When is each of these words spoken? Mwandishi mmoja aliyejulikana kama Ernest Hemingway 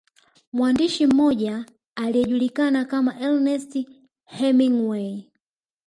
Mwandishi 0.53 1.07
mmoja 1.07 1.65
aliyejulikana 1.95 2.85
kama 2.85 3.19
Ernest 3.19 3.87
Hemingway 4.25 5.23